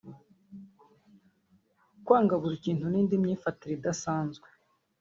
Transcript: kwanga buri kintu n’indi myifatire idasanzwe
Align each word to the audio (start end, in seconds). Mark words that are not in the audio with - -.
kwanga 2.03 2.33
buri 2.41 2.55
kintu 2.65 2.85
n’indi 2.89 3.15
myifatire 3.23 3.73
idasanzwe 3.75 4.47